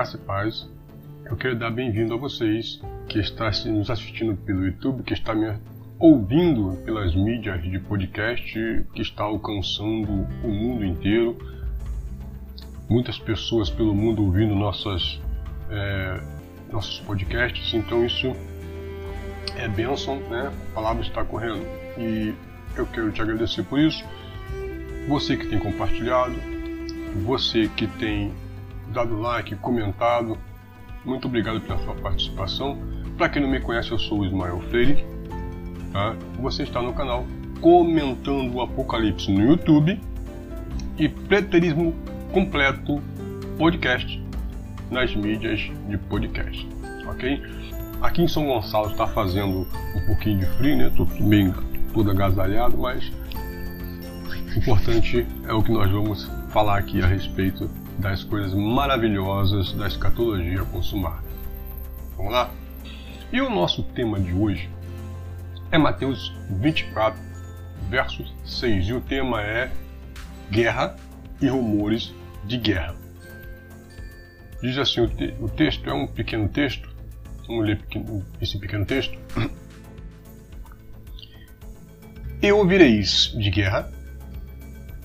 [0.00, 0.66] Graça e paz.
[1.26, 5.54] Eu quero dar bem-vindo a vocês que está nos assistindo pelo YouTube, que está me
[5.98, 8.54] ouvindo pelas mídias de podcast,
[8.94, 10.10] que está alcançando
[10.42, 11.36] o mundo inteiro.
[12.88, 15.20] Muitas pessoas pelo mundo ouvindo nossas,
[15.68, 16.22] é,
[16.72, 18.28] nossos podcasts, então isso
[19.54, 20.50] é bênção, né?
[20.70, 21.62] A palavra está correndo.
[21.98, 22.34] E
[22.74, 24.02] eu quero te agradecer por isso.
[25.08, 26.36] Você que tem compartilhado,
[27.22, 28.32] você que tem
[28.92, 30.36] dado like, comentado,
[31.04, 32.78] muito obrigado pela sua participação.
[33.16, 35.04] Para quem não me conhece, eu sou o Ismael Freire.
[35.92, 36.16] Tá?
[36.40, 37.26] Você está no canal
[37.60, 40.00] Comentando o Apocalipse no YouTube
[40.96, 41.94] e Preterismo
[42.32, 43.02] Completo
[43.58, 44.22] Podcast
[44.90, 46.66] nas mídias de podcast,
[47.06, 47.42] ok?
[48.00, 50.88] Aqui em São Gonçalo está fazendo um pouquinho de frio, né?
[50.88, 51.54] Estou meio
[51.92, 53.12] todo agasalhado, mas
[54.54, 59.86] o importante é o que nós vamos falar aqui a respeito das coisas maravilhosas da
[59.86, 61.22] escatologia consumada.
[62.16, 62.50] Vamos lá?
[63.32, 64.68] E o nosso tema de hoje
[65.70, 67.20] é Mateus 24,
[67.88, 68.88] verso 6.
[68.88, 69.70] E o tema é
[70.50, 70.96] Guerra
[71.40, 72.12] e rumores
[72.44, 72.96] de guerra.
[74.62, 76.88] Diz assim: o, te o texto é um pequeno texto.
[77.46, 79.18] Vamos ler pequeno, esse pequeno texto.
[82.42, 83.92] E ouvireis de guerra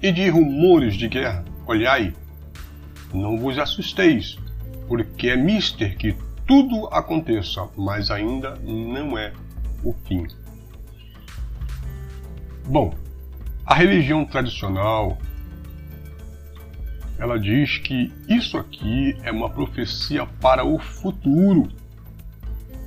[0.00, 1.44] e de rumores de guerra.
[1.66, 2.14] Olhai,
[3.14, 4.36] não vos assusteis,
[4.88, 6.14] porque é mister que
[6.46, 9.32] tudo aconteça, mas ainda não é
[9.82, 10.26] o fim.
[12.66, 12.94] Bom,
[13.64, 15.18] a religião tradicional
[17.18, 21.68] ela diz que isso aqui é uma profecia para o futuro.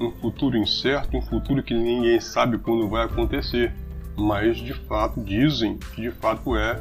[0.00, 3.74] Um futuro incerto, um futuro que ninguém sabe quando vai acontecer,
[4.16, 6.80] mas de fato dizem que de fato é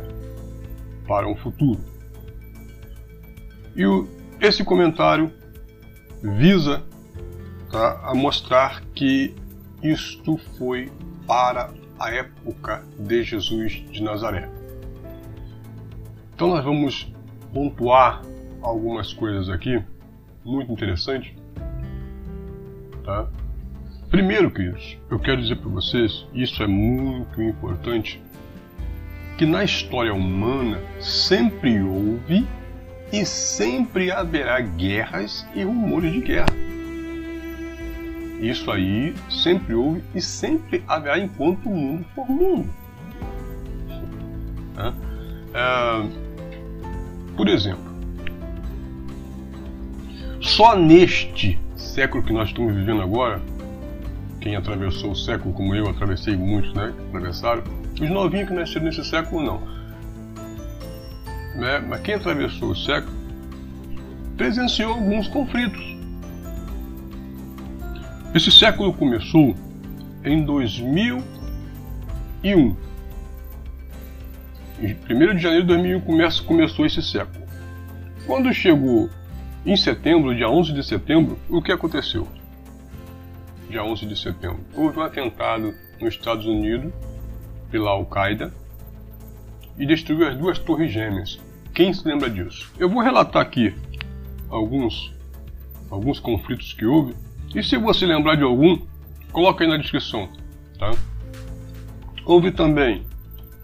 [1.08, 1.80] para um futuro.
[3.76, 4.08] E o,
[4.40, 5.32] esse comentário
[6.22, 6.84] visa
[7.72, 9.34] tá, a mostrar que
[9.82, 10.92] isto foi
[11.26, 14.50] para a época de Jesus de Nazaré.
[16.34, 17.12] Então nós vamos
[17.54, 18.22] pontuar
[18.62, 19.84] algumas coisas aqui
[20.44, 21.34] muito interessantes.
[23.04, 23.28] Tá?
[24.10, 28.22] Primeiro, queridos, eu quero dizer para vocês, isso é muito importante,
[29.38, 32.46] que na história humana sempre houve
[33.12, 36.54] e sempre haverá guerras e rumores de guerra.
[38.40, 42.70] Isso aí sempre houve e sempre haverá enquanto o mundo for mundo.
[45.54, 46.10] É,
[47.36, 47.84] por exemplo,
[50.40, 53.42] só neste século que nós estamos vivendo agora,
[54.40, 56.94] quem atravessou o século como eu, atravessei muitos, né?
[57.10, 57.64] Atravessaram.
[58.02, 59.81] Os novinhos que nasceram nesse século não.
[61.56, 61.80] Né?
[61.80, 63.16] Mas quem atravessou o século
[64.38, 65.84] presenciou alguns conflitos.
[68.34, 69.56] Esse século começou
[70.24, 71.22] em 2001.
[72.44, 72.76] Em
[74.82, 77.46] 1 de janeiro de 2001 começa, começou esse século.
[78.26, 79.10] Quando chegou
[79.66, 82.28] em setembro, dia 11 de setembro, o que aconteceu?
[83.70, 86.92] Dia 11 de setembro, houve um atentado nos Estados Unidos
[87.70, 88.52] pela Al-Qaeda
[89.82, 91.40] e destruiu as duas torres gêmeas.
[91.74, 92.72] Quem se lembra disso?
[92.78, 93.74] Eu vou relatar aqui
[94.48, 95.12] alguns,
[95.90, 97.16] alguns conflitos que houve
[97.56, 98.80] e se você lembrar de algum,
[99.32, 100.30] coloca aí na descrição.
[100.78, 100.92] Tá?
[102.24, 103.02] Houve também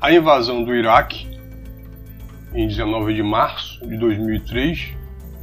[0.02, 1.28] a invasão do Iraque
[2.52, 4.96] em 19 de março de 2003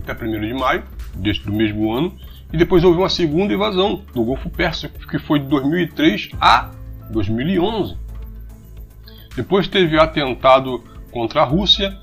[0.03, 0.83] até 1 de maio
[1.15, 2.13] deste, do mesmo ano.
[2.53, 6.73] E depois houve uma segunda invasão do Golfo Pérsico, que foi de 2003 a
[7.11, 7.97] 2011.
[9.37, 11.97] Depois teve atentado contra a Rússia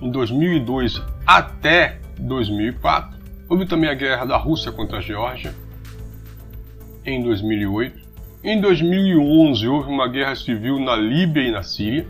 [0.00, 3.18] em 2002 até 2004.
[3.48, 5.54] Houve também a guerra da Rússia contra a Geórgia
[7.04, 8.02] em 2008.
[8.42, 12.06] Em 2011 houve uma guerra civil na Líbia e na Síria.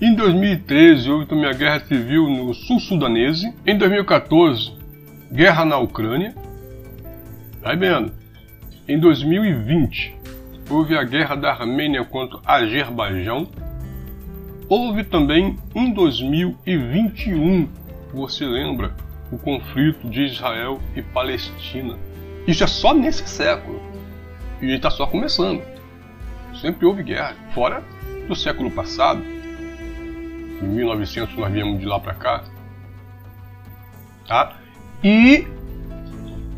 [0.00, 3.54] Em 2013 houve também a guerra civil no sul sudanese.
[3.66, 4.72] Em 2014,
[5.32, 6.34] guerra na Ucrânia.
[7.62, 8.12] Vai vendo.
[8.88, 10.16] Em 2020
[10.68, 13.48] houve a guerra da Armênia contra Azerbaijão.
[14.70, 17.68] Houve também em 2021,
[18.14, 18.94] você lembra,
[19.32, 21.98] o conflito de Israel e Palestina.
[22.46, 23.82] Isso é só nesse século.
[24.62, 25.60] E está só começando.
[26.60, 27.82] Sempre houve guerra, fora
[28.28, 29.20] do século passado.
[30.62, 32.44] Em 1900 nós viemos de lá para cá.
[34.28, 34.56] Tá?
[35.02, 35.48] E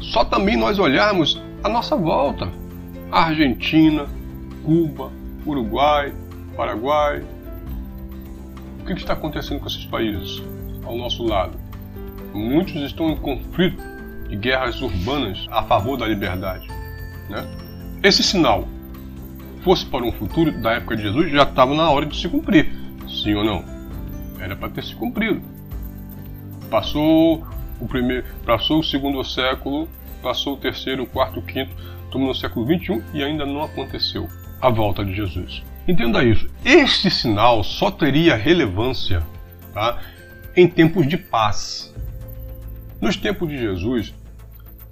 [0.00, 2.46] só também nós olharmos a nossa volta.
[3.10, 4.06] Argentina,
[4.62, 5.10] Cuba,
[5.46, 6.12] Uruguai,
[6.54, 7.24] Paraguai,
[8.82, 10.43] o que está acontecendo com esses países
[10.84, 11.56] ao nosso lado?
[12.34, 13.81] Muitos estão em conflito
[14.29, 16.67] e guerras urbanas a favor da liberdade.
[17.29, 17.46] Né?
[18.02, 18.67] Esse sinal
[19.62, 22.73] fosse para um futuro da época de Jesus, já estava na hora de se cumprir.
[23.08, 23.64] Sim ou não?
[24.40, 25.40] Era para ter se cumprido.
[26.69, 27.46] Passou
[27.81, 29.88] o primeiro, passou o segundo século,
[30.20, 34.29] passou o terceiro, o quarto, o quinto, estamos no século 21 e ainda não aconteceu
[34.61, 35.62] a volta de Jesus.
[35.87, 36.49] Entenda isso.
[36.64, 39.26] Este sinal só teria relevância
[39.73, 40.00] tá,
[40.56, 41.93] em tempos de paz.
[43.00, 44.14] Nos tempos de Jesus,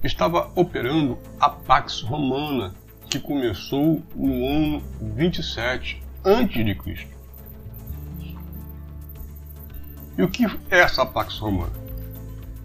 [0.03, 2.75] estava operando a Pax Romana,
[3.09, 4.83] que começou no ano
[5.15, 7.09] 27 a.C.
[10.19, 11.73] E o que é essa Pax Romana?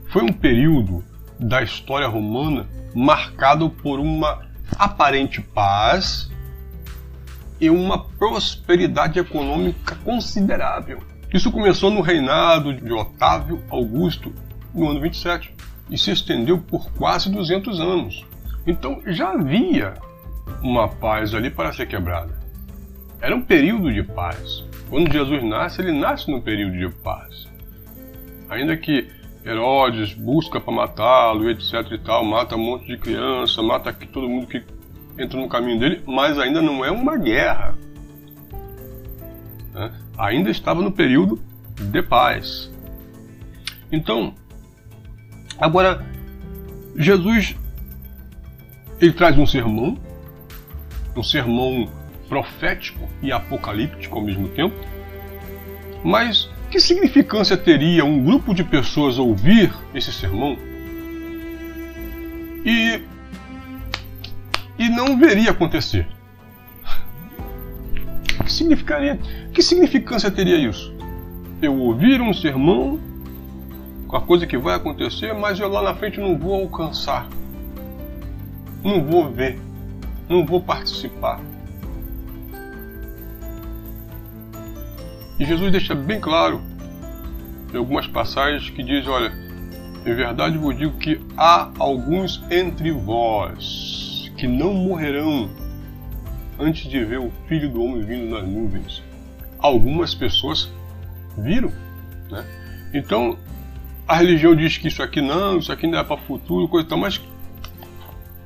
[0.10, 1.04] Foi um período
[1.39, 6.31] da história romana marcado por uma aparente paz
[7.59, 11.01] e uma prosperidade econômica considerável.
[11.33, 14.33] Isso começou no reinado de Otávio Augusto,
[14.73, 15.53] no ano 27,
[15.89, 18.25] e se estendeu por quase 200 anos.
[18.65, 19.93] Então já havia
[20.61, 22.39] uma paz ali para ser quebrada.
[23.21, 24.63] Era um período de paz.
[24.89, 27.47] Quando Jesus nasce, ele nasce num período de paz.
[28.49, 29.07] Ainda que
[29.43, 34.47] Herodes busca para matá-lo, etc e tal, mata um monte de criança, mata todo mundo
[34.47, 34.63] que
[35.17, 37.77] entra no caminho dele, mas ainda não é uma guerra.
[39.73, 39.91] Né?
[40.17, 41.41] Ainda estava no período
[41.79, 42.71] de paz.
[43.91, 44.33] Então,
[45.57, 46.06] agora,
[46.95, 47.56] Jesus
[49.00, 49.97] ele traz um sermão
[51.15, 51.88] um sermão
[52.27, 54.75] profético e apocalíptico ao mesmo tempo.
[56.03, 60.57] Mas que significância teria um grupo de pessoas ouvir esse sermão
[62.65, 63.01] e
[64.95, 66.07] não veria acontecer?
[68.44, 69.19] Que significaria?
[69.53, 70.94] Que significância teria isso?
[71.62, 73.00] Eu ouvir um sermão
[74.07, 77.27] com a coisa que vai acontecer, mas eu lá na frente não vou alcançar,
[78.83, 79.59] não vou ver
[80.30, 81.39] não vou participar.
[85.38, 86.62] E Jesus deixa bem claro
[87.74, 89.33] em algumas passagens que diz, olha,
[90.06, 94.04] em verdade vos digo que há alguns entre vós
[94.37, 95.49] que não morrerão
[96.59, 99.03] antes de ver o Filho do Homem vindo nas nuvens.
[99.59, 100.71] Algumas pessoas
[101.37, 101.71] viram,
[102.29, 102.45] né?
[102.93, 103.37] Então,
[104.07, 106.97] a religião diz que isso aqui não, isso aqui não é para futuro, coisa tal,
[106.97, 107.19] mas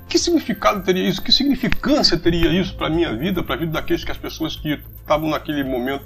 [0.07, 1.21] que significado teria isso?
[1.21, 4.55] Que significância teria isso para a minha vida, para a vida daqueles que as pessoas
[4.55, 6.03] que estavam naquele momento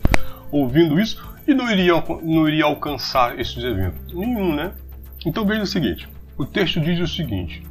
[0.51, 4.13] ouvindo isso e não iriam, não iriam alcançar esses eventos?
[4.13, 4.73] Nenhum, né?
[5.25, 6.07] Então veja o seguinte:
[6.37, 7.63] o texto diz o seguinte: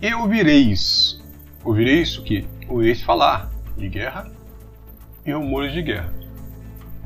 [0.00, 1.22] E ouvireis,
[1.64, 2.46] ouvireis o que?
[2.68, 4.30] Ouvireis falar de guerra
[5.24, 6.12] e rumores de guerra.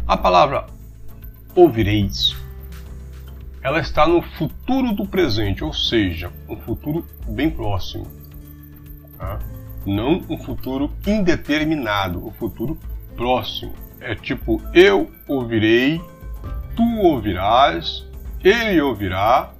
[0.07, 0.67] A palavra
[1.55, 2.35] ouvireis
[3.63, 8.07] ela está no futuro do presente, ou seja, um futuro bem próximo.
[9.19, 9.39] Tá?
[9.85, 12.79] Não um futuro indeterminado, um futuro
[13.17, 13.75] próximo.
[14.01, 16.01] É tipo, eu ouvirei,
[16.75, 18.07] tu ouvirás,
[18.43, 19.53] ele ouvirá,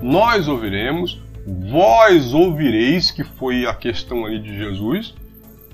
[0.00, 5.14] nós ouviremos, vós ouvireis, que foi a questão ali de Jesus,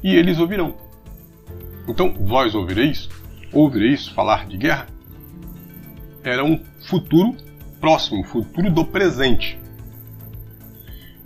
[0.03, 0.75] e eles ouvirão.
[1.89, 3.09] Então, vós ouvireis,
[3.53, 4.87] ouvireis falar de guerra,
[6.23, 7.37] era um futuro
[7.81, 9.59] próximo, futuro do presente.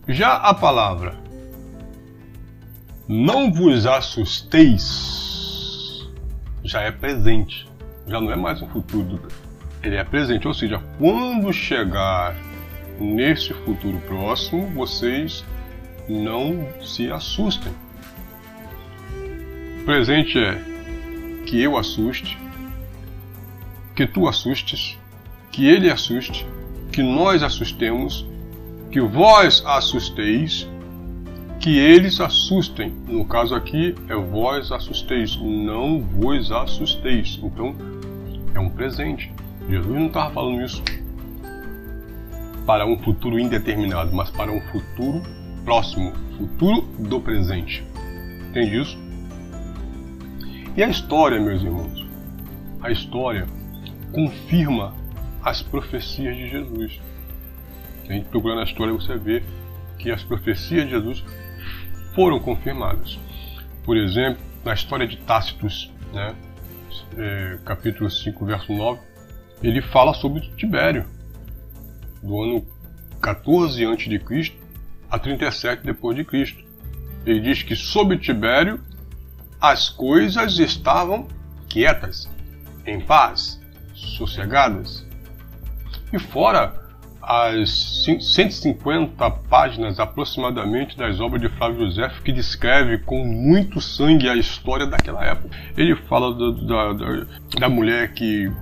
[0.06, 1.18] Já a palavra
[3.08, 5.22] não vos assusteis
[6.62, 7.68] já é presente,
[8.06, 9.20] já não é mais um futuro,
[9.82, 12.34] ele é presente, ou seja, quando chegar
[13.00, 15.44] nesse futuro próximo, vocês
[16.08, 17.72] não se assustem.
[19.80, 20.60] O presente é
[21.46, 22.38] que eu assuste,
[23.94, 24.98] que tu assustes,
[25.50, 26.46] que ele assuste,
[26.90, 28.26] que nós assustemos,
[28.90, 30.68] que vós assusteis,
[31.60, 32.94] que eles assustem.
[33.08, 37.38] No caso aqui é vós assusteis, não vos assusteis.
[37.42, 37.74] Então
[38.54, 39.32] é um presente.
[39.68, 40.82] Jesus não estava falando isso
[42.66, 45.22] para um futuro indeterminado, mas para um futuro
[45.64, 47.84] próximo, futuro do presente.
[48.50, 48.98] Entende isso?
[50.76, 52.06] E a história, meus irmãos?
[52.82, 53.46] A história
[54.12, 54.94] confirma
[55.42, 57.00] as profecias de Jesus.
[58.08, 59.42] A gente procurar na história, você vê
[59.98, 61.24] que as profecias de Jesus
[62.14, 63.18] foram confirmadas.
[63.84, 66.34] Por exemplo, na história de Tácitos, né,
[67.16, 69.00] é, capítulo 5, verso 9,
[69.62, 71.06] ele fala sobre Tibério,
[72.24, 72.66] do ano
[73.20, 74.52] 14 a.C.
[75.10, 76.64] a 37 depois de Cristo.
[77.24, 78.80] Ele diz que sob Tibério
[79.60, 81.28] as coisas estavam
[81.68, 82.28] quietas,
[82.86, 83.60] em paz,
[83.94, 85.06] sossegadas,
[86.12, 86.84] e fora
[87.22, 94.36] as 150 páginas aproximadamente das obras de Flávio José que descreve com muito sangue a
[94.36, 95.48] história daquela época.
[95.76, 97.26] Ele fala da, da,
[97.60, 98.52] da mulher que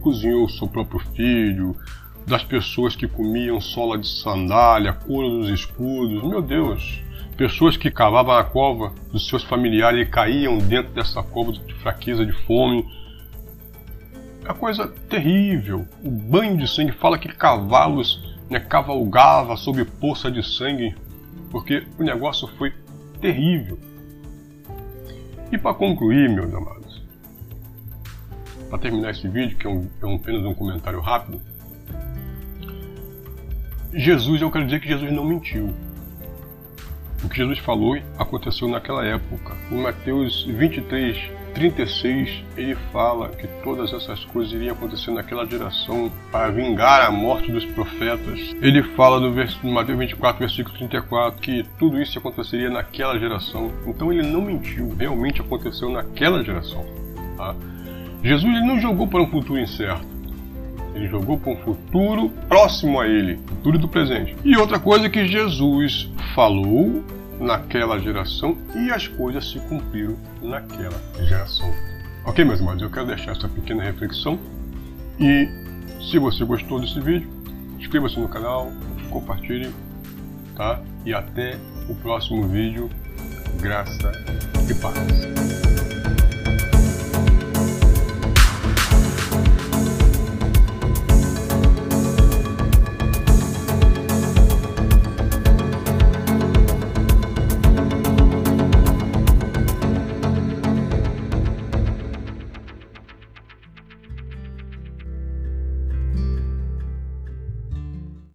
[0.00, 1.76] cozinhou seu próprio filho,
[2.28, 7.02] das pessoas que comiam sola de sandália, couro dos escudos, meu Deus,
[7.36, 12.26] pessoas que cavavam a cova dos seus familiares e caíam dentro dessa cova de fraqueza,
[12.26, 12.84] de fome,
[14.44, 15.86] é coisa terrível.
[16.04, 20.94] O banho de sangue fala que cavalos né, cavalgava sob poça de sangue,
[21.50, 22.74] porque o negócio foi
[23.20, 23.78] terrível.
[25.50, 27.02] E para concluir, meus amados,
[28.68, 31.40] para terminar esse vídeo, que é, um, é apenas um comentário rápido,
[33.92, 35.74] Jesus, eu quero dizer que Jesus não mentiu.
[37.24, 39.56] O que Jesus falou aconteceu naquela época.
[39.72, 41.16] Em Mateus 23,
[41.54, 47.50] 36, ele fala que todas essas coisas iriam acontecer naquela geração para vingar a morte
[47.50, 48.54] dos profetas.
[48.60, 49.58] Ele fala no, vers...
[49.62, 53.72] no Mateus 24, versículo 34, que tudo isso aconteceria naquela geração.
[53.86, 56.84] Então ele não mentiu, realmente aconteceu naquela geração.
[57.38, 57.56] Tá?
[58.22, 60.17] Jesus ele não jogou para um futuro incerto.
[60.98, 64.36] Ele jogou para um futuro próximo a ele, futuro do presente.
[64.44, 67.04] E outra coisa que Jesus falou
[67.38, 71.72] naquela geração e as coisas se cumpriram naquela geração.
[72.26, 74.40] Ok, meus irmãos, eu quero deixar essa pequena reflexão
[75.20, 75.48] e
[76.10, 77.30] se você gostou desse vídeo,
[77.78, 78.72] inscreva-se no canal,
[79.08, 79.72] compartilhe,
[80.56, 80.82] tá?
[81.06, 81.56] E até
[81.88, 82.90] o próximo vídeo.
[83.60, 84.12] Graça
[84.68, 85.37] e paz.